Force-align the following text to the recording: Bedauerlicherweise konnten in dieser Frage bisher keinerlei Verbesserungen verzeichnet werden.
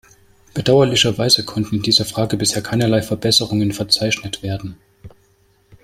Bedauerlicherweise 0.55 1.45
konnten 1.45 1.75
in 1.75 1.81
dieser 1.83 2.05
Frage 2.05 2.35
bisher 2.35 2.63
keinerlei 2.63 3.03
Verbesserungen 3.03 3.71
verzeichnet 3.71 4.41
werden. 4.41 4.77